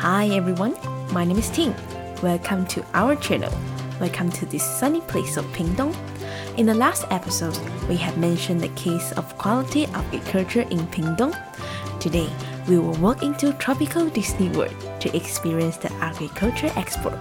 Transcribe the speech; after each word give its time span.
Hi 0.00 0.28
everyone, 0.28 0.74
my 1.12 1.26
name 1.26 1.36
is 1.36 1.50
Ting. 1.50 1.74
Welcome 2.22 2.64
to 2.68 2.82
our 2.94 3.14
channel. 3.16 3.52
Welcome 4.00 4.30
to 4.30 4.46
this 4.46 4.64
sunny 4.64 5.02
place 5.02 5.36
of 5.36 5.44
Pingtung. 5.52 5.94
In 6.56 6.64
the 6.64 6.72
last 6.72 7.04
episode, 7.10 7.58
we 7.86 7.96
have 7.96 8.16
mentioned 8.16 8.62
the 8.62 8.70
case 8.70 9.12
of 9.12 9.36
quality 9.36 9.84
of 9.84 10.14
agriculture 10.14 10.62
in 10.62 10.86
Pingtung. 10.86 11.36
Today, 12.00 12.30
we 12.66 12.78
will 12.78 12.94
walk 12.94 13.22
into 13.22 13.52
tropical 13.58 14.08
Disney 14.08 14.48
World 14.48 14.74
to 15.00 15.14
experience 15.14 15.76
the 15.76 15.92
Agriculture 16.00 16.68
Expo. 16.80 17.12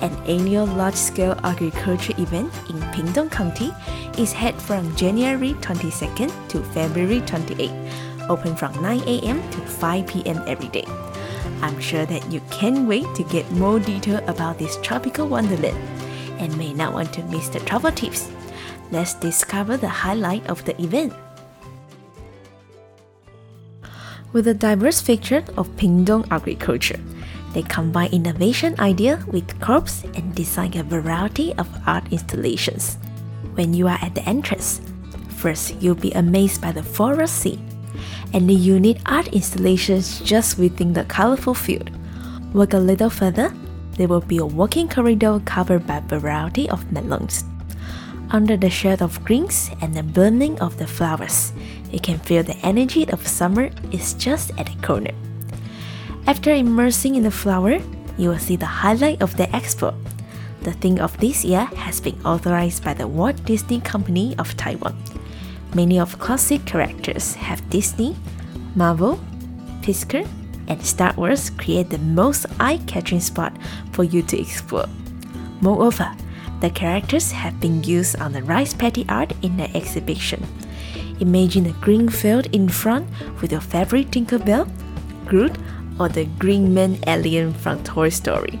An 0.00 0.16
annual 0.24 0.64
large-scale 0.64 1.38
agriculture 1.44 2.14
event 2.16 2.50
in 2.70 2.80
Pingtung 2.96 3.30
County 3.30 3.70
is 4.16 4.32
held 4.32 4.56
from 4.56 4.96
January 4.96 5.52
22nd 5.60 6.32
to 6.48 6.62
February 6.72 7.20
28th, 7.20 8.30
open 8.30 8.56
from 8.56 8.72
9 8.80 9.02
a.m. 9.06 9.42
to 9.50 9.60
5 9.60 10.06
p.m. 10.06 10.42
every 10.46 10.68
day. 10.68 10.86
I'm 11.62 11.80
sure 11.80 12.06
that 12.06 12.30
you 12.30 12.40
can't 12.50 12.86
wait 12.86 13.06
to 13.16 13.24
get 13.24 13.50
more 13.52 13.80
detail 13.80 14.22
about 14.28 14.58
this 14.58 14.78
tropical 14.82 15.26
wonderland 15.26 15.78
and 16.38 16.56
may 16.56 16.72
not 16.72 16.94
want 16.94 17.12
to 17.14 17.22
miss 17.24 17.48
the 17.48 17.60
travel 17.60 17.90
tips. 17.90 18.30
Let's 18.90 19.14
discover 19.14 19.76
the 19.76 19.88
highlight 19.88 20.46
of 20.46 20.64
the 20.64 20.80
event. 20.80 21.12
With 24.32 24.46
a 24.46 24.54
diverse 24.54 25.00
feature 25.00 25.42
of 25.56 25.68
Pingtung 25.76 26.26
agriculture, 26.30 27.00
they 27.54 27.62
combine 27.62 28.12
innovation 28.12 28.78
idea 28.78 29.24
with 29.26 29.58
crops 29.60 30.04
and 30.14 30.34
design 30.34 30.76
a 30.76 30.82
variety 30.82 31.54
of 31.54 31.68
art 31.86 32.04
installations. 32.12 32.98
When 33.54 33.74
you 33.74 33.88
are 33.88 33.98
at 34.00 34.14
the 34.14 34.22
entrance, 34.28 34.80
first 35.38 35.80
you'll 35.80 35.94
be 35.94 36.12
amazed 36.12 36.60
by 36.60 36.72
the 36.72 36.82
forest 36.82 37.36
scene 37.36 37.64
and 38.32 38.48
the 38.48 38.54
unique 38.54 39.00
art 39.06 39.28
installations 39.28 40.20
just 40.20 40.58
within 40.58 40.92
the 40.92 41.04
colorful 41.04 41.54
field. 41.54 41.90
Walk 42.52 42.72
a 42.72 42.78
little 42.78 43.10
further, 43.10 43.54
there 43.92 44.08
will 44.08 44.20
be 44.20 44.38
a 44.38 44.46
walking 44.46 44.88
corridor 44.88 45.40
covered 45.44 45.86
by 45.86 45.98
a 45.98 46.00
variety 46.02 46.68
of 46.70 46.90
melons. 46.92 47.44
Under 48.30 48.56
the 48.56 48.70
shade 48.70 49.00
of 49.00 49.24
greens 49.24 49.70
and 49.80 49.94
the 49.94 50.02
blooming 50.02 50.60
of 50.60 50.76
the 50.78 50.86
flowers, 50.86 51.52
you 51.90 51.98
can 51.98 52.18
feel 52.18 52.42
the 52.42 52.56
energy 52.62 53.08
of 53.08 53.26
summer 53.26 53.70
is 53.90 54.14
just 54.14 54.50
at 54.58 54.66
the 54.66 54.86
corner. 54.86 55.12
After 56.26 56.52
immersing 56.52 57.14
in 57.14 57.22
the 57.22 57.30
flower, 57.30 57.80
you 58.18 58.28
will 58.28 58.38
see 58.38 58.56
the 58.56 58.66
highlight 58.66 59.22
of 59.22 59.36
the 59.36 59.46
expo. 59.46 59.94
The 60.60 60.72
theme 60.72 60.98
of 60.98 61.16
this 61.18 61.44
year 61.44 61.64
has 61.76 62.00
been 62.00 62.20
authorized 62.24 62.84
by 62.84 62.92
the 62.92 63.08
Walt 63.08 63.42
Disney 63.46 63.80
Company 63.80 64.34
of 64.38 64.54
Taiwan. 64.56 64.96
Many 65.74 66.00
of 66.00 66.18
classic 66.18 66.64
characters 66.64 67.34
have 67.34 67.68
Disney, 67.70 68.16
Marvel, 68.74 69.20
Pixar, 69.82 70.26
and 70.66 70.84
Star 70.84 71.12
Wars 71.14 71.50
create 71.50 71.90
the 71.90 71.98
most 71.98 72.46
eye-catching 72.58 73.20
spot 73.20 73.56
for 73.92 74.04
you 74.04 74.22
to 74.22 74.40
explore. 74.40 74.86
Moreover, 75.60 76.14
the 76.60 76.70
characters 76.70 77.32
have 77.32 77.60
been 77.60 77.82
used 77.84 78.18
on 78.20 78.32
the 78.32 78.42
rice 78.42 78.74
paddy 78.74 79.04
art 79.08 79.32
in 79.42 79.56
the 79.56 79.74
exhibition. 79.76 80.44
Imagine 81.20 81.66
a 81.66 81.72
green 81.80 82.08
field 82.08 82.46
in 82.54 82.68
front 82.68 83.06
with 83.40 83.52
your 83.52 83.60
favorite 83.60 84.10
Tinkerbell, 84.10 84.68
Groot, 85.26 85.56
or 86.00 86.08
the 86.08 86.24
Green 86.38 86.72
Man 86.72 86.98
alien 87.06 87.52
from 87.52 87.82
Toy 87.82 88.08
Story. 88.08 88.58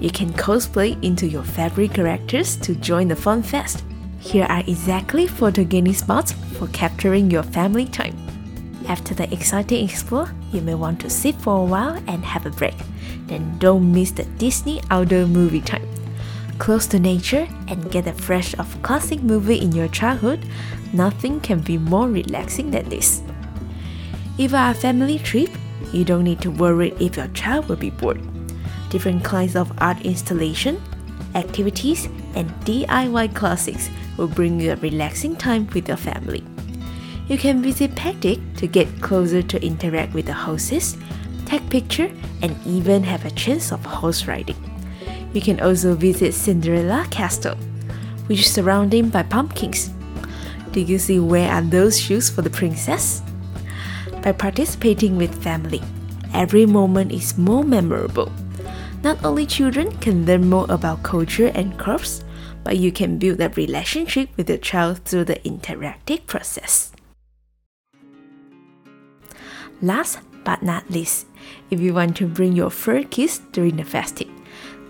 You 0.00 0.10
can 0.10 0.32
cosplay 0.32 1.02
into 1.02 1.26
your 1.26 1.42
favorite 1.42 1.94
characters 1.94 2.56
to 2.56 2.74
join 2.74 3.08
the 3.08 3.16
fun 3.16 3.42
fest. 3.42 3.84
Here 4.24 4.46
are 4.48 4.64
exactly 4.66 5.26
photogenic 5.26 5.96
spots 5.96 6.32
for 6.56 6.66
capturing 6.68 7.30
your 7.30 7.42
family 7.42 7.84
time. 7.84 8.16
After 8.88 9.12
the 9.12 9.30
exciting 9.30 9.84
explore, 9.84 10.32
you 10.50 10.62
may 10.62 10.74
want 10.74 10.98
to 11.00 11.10
sit 11.10 11.34
for 11.36 11.60
a 11.60 11.64
while 11.64 12.02
and 12.08 12.24
have 12.24 12.46
a 12.46 12.50
break. 12.50 12.74
Then 13.26 13.58
don't 13.58 13.92
miss 13.92 14.12
the 14.12 14.24
Disney 14.24 14.80
outdoor 14.90 15.26
movie 15.26 15.60
time. 15.60 15.86
Close 16.58 16.86
to 16.88 16.98
nature 16.98 17.46
and 17.68 17.92
get 17.92 18.06
a 18.06 18.14
fresh 18.14 18.54
of 18.58 18.82
classic 18.82 19.22
movie 19.22 19.60
in 19.60 19.72
your 19.72 19.88
childhood, 19.88 20.48
nothing 20.94 21.38
can 21.40 21.60
be 21.60 21.76
more 21.76 22.08
relaxing 22.08 22.70
than 22.70 22.88
this. 22.88 23.22
If 24.38 24.54
a 24.54 24.72
family 24.72 25.18
trip, 25.18 25.50
you 25.92 26.02
don't 26.02 26.24
need 26.24 26.40
to 26.40 26.50
worry 26.50 26.94
if 26.98 27.18
your 27.18 27.28
child 27.28 27.68
will 27.68 27.76
be 27.76 27.90
bored. 27.90 28.22
Different 28.88 29.22
kinds 29.22 29.54
of 29.54 29.70
art 29.82 30.00
installation, 30.00 30.80
activities, 31.34 32.06
and 32.34 32.50
DIY 32.64 33.34
classics 33.34 33.90
will 34.16 34.28
bring 34.28 34.60
you 34.60 34.72
a 34.72 34.76
relaxing 34.76 35.36
time 35.36 35.66
with 35.74 35.88
your 35.88 35.96
family. 35.96 36.44
You 37.28 37.38
can 37.38 37.62
visit 37.62 37.94
Pektik 37.94 38.56
to 38.58 38.66
get 38.66 39.00
closer 39.00 39.42
to 39.42 39.64
interact 39.64 40.12
with 40.12 40.26
the 40.26 40.34
horses, 40.34 40.96
take 41.46 41.68
picture, 41.70 42.10
and 42.42 42.54
even 42.66 43.02
have 43.02 43.24
a 43.24 43.30
chance 43.30 43.72
of 43.72 43.84
horse 43.84 44.26
riding. 44.26 44.56
You 45.32 45.40
can 45.40 45.60
also 45.60 45.94
visit 45.94 46.34
Cinderella 46.34 47.06
Castle, 47.10 47.56
which 48.26 48.40
is 48.40 48.52
surrounded 48.52 49.10
by 49.10 49.22
pumpkins. 49.22 49.90
Do 50.72 50.80
you 50.80 50.98
see 50.98 51.18
where 51.18 51.50
are 51.50 51.62
those 51.62 51.98
shoes 51.98 52.28
for 52.28 52.42
the 52.42 52.50
princess? 52.50 53.22
By 54.22 54.32
participating 54.32 55.16
with 55.16 55.42
family, 55.42 55.82
every 56.32 56.66
moment 56.66 57.12
is 57.12 57.38
more 57.38 57.64
memorable. 57.64 58.30
Not 59.04 59.22
only 59.22 59.44
children 59.44 59.92
can 59.98 60.24
learn 60.24 60.48
more 60.48 60.64
about 60.70 61.02
culture 61.02 61.52
and 61.54 61.78
crafts, 61.78 62.24
but 62.64 62.78
you 62.78 62.90
can 62.90 63.18
build 63.18 63.38
a 63.38 63.50
relationship 63.50 64.30
with 64.38 64.48
your 64.48 64.56
child 64.56 65.04
through 65.04 65.26
the 65.26 65.36
interactive 65.44 66.24
process. 66.24 66.90
Last 69.82 70.20
but 70.42 70.62
not 70.62 70.90
least, 70.90 71.26
if 71.70 71.80
you 71.80 71.92
want 71.92 72.16
to 72.16 72.26
bring 72.26 72.56
your 72.56 72.70
fur 72.70 73.04
kids 73.04 73.40
during 73.52 73.76
the 73.76 73.84
festive, 73.84 74.30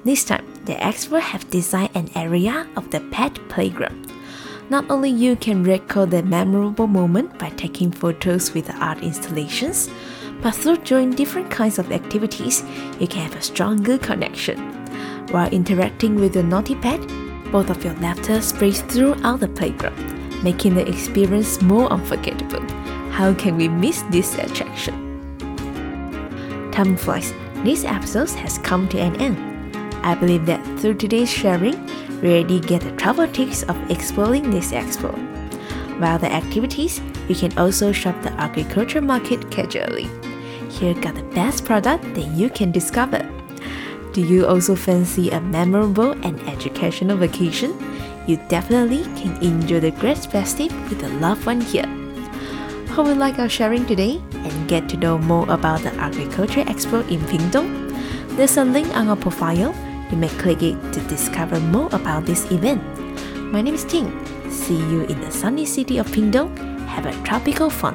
this 0.05 0.25
time 0.25 0.47
the 0.65 0.79
experts 0.79 1.27
have 1.27 1.51
designed 1.51 1.91
an 1.97 2.09
area 2.15 2.69
of 2.77 2.93
the 2.93 3.01
pet 3.11 3.35
playground. 3.49 4.13
Not 4.71 4.89
only 4.89 5.11
you 5.11 5.35
can 5.35 5.65
record 5.65 6.13
the 6.13 6.23
memorable 6.23 6.87
moment 6.87 7.37
by 7.37 7.51
taking 7.51 7.91
photos 7.91 8.55
with 8.55 8.69
the 8.69 8.77
art 8.77 9.03
installations, 9.03 9.91
but 10.45 10.55
through 10.55 10.77
joining 10.77 11.13
different 11.13 11.51
kinds 11.51 11.79
of 11.79 11.91
activities, 11.91 12.63
you 13.01 13.09
can 13.09 13.23
have 13.23 13.35
a 13.35 13.41
stronger 13.41 13.97
connection. 13.97 14.59
While 15.31 15.51
interacting 15.51 16.17
with 16.17 16.35
your 16.35 16.45
naughty 16.45 16.75
pet, 16.75 17.01
both 17.51 17.71
of 17.71 17.83
your 17.83 17.95
laughter 17.95 18.43
spreads 18.43 18.83
throughout 18.83 19.41
the 19.41 19.49
playground, 19.49 20.45
making 20.45 20.75
the 20.75 20.87
experience 20.87 21.63
more 21.63 21.91
unforgettable. 21.91 22.61
How 23.11 23.33
can 23.33 23.57
we 23.57 23.69
miss 23.69 24.03
this 24.11 24.35
attraction? 24.35 24.95
Time 26.73 26.95
flies. 26.99 27.33
This 27.65 27.85
episode 27.87 28.29
has 28.33 28.59
come 28.59 28.87
to 28.89 29.01
an 29.01 29.17
end. 29.23 29.75
I 30.05 30.15
believe 30.15 30.45
that 30.45 30.63
through 30.79 30.95
today's 30.97 31.31
sharing, 31.33 31.87
we 32.21 32.35
already 32.35 32.61
get 32.61 32.83
the 32.83 32.93
travel 32.97 33.27
tips 33.29 33.63
of 33.63 33.91
exploring 33.91 34.51
this 34.51 34.73
expo. 34.73 35.11
While 35.99 36.19
the 36.19 36.31
activities, 36.31 37.01
you 37.29 37.35
can 37.35 37.57
also 37.57 37.93
shop 37.93 38.21
the 38.21 38.33
agriculture 38.33 39.01
market 39.01 39.51
casually. 39.51 40.11
Here 40.75 40.95
got 40.95 41.15
the 41.15 41.23
best 41.39 41.65
product 41.65 42.03
that 42.19 42.27
you 42.35 42.51
can 42.51 42.73
discover. 42.73 43.23
Do 44.13 44.21
you 44.21 44.45
also 44.45 44.75
fancy 44.75 45.31
a 45.31 45.41
memorable 45.41 46.19
and 46.27 46.35
educational 46.51 47.17
vacation? 47.17 47.79
You 48.27 48.43
definitely 48.49 49.05
can 49.15 49.39
enjoy 49.41 49.79
the 49.79 49.93
great 49.93 50.19
festive 50.19 50.75
with 50.91 51.05
a 51.05 51.09
loved 51.23 51.47
one 51.47 51.61
here. 51.61 51.87
Hope 52.91 53.07
you 53.07 53.15
like 53.15 53.39
our 53.39 53.49
sharing 53.49 53.87
today 53.87 54.21
and 54.35 54.69
get 54.69 54.89
to 54.89 54.97
know 54.97 55.17
more 55.17 55.49
about 55.49 55.83
the 55.83 55.95
Agriculture 55.95 56.65
Expo 56.65 57.07
in 57.09 57.21
Pingtung. 57.31 57.95
There's 58.35 58.57
a 58.57 58.65
link 58.65 58.91
on 58.97 59.09
our 59.09 59.17
profile. 59.17 59.71
You 60.11 60.17
may 60.17 60.29
click 60.43 60.63
it 60.65 60.75
to 60.93 61.01
discover 61.07 61.61
more 61.61 61.89
about 61.95 62.27
this 62.27 62.51
event. 62.51 62.83
My 63.53 63.63
name 63.63 63.75
is 63.75 63.85
Ting. 63.85 64.11
See 64.51 64.79
you 64.91 65.03
in 65.07 65.21
the 65.21 65.31
sunny 65.31 65.67
city 65.67 65.99
of 65.99 66.09
Pingtung. 66.09 66.51
Have 66.89 67.07
a 67.07 67.15
tropical 67.23 67.71
fun. 67.71 67.95